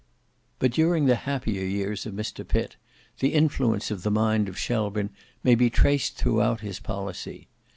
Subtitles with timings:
[0.57, 2.75] But during the happier years of Mr Pitt,
[3.19, 5.11] the influence of the mind of Shelburne
[5.43, 7.49] may be traced throughout his policy.